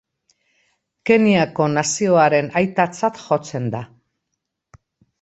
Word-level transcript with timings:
Kenyako 1.09 1.69
nazioaren 1.75 2.51
aitatzat 2.63 3.23
jotzen 3.29 3.73
da. 3.79 3.87